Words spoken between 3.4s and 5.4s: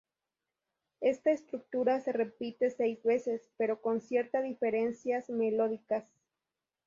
pero con ciertas diferencias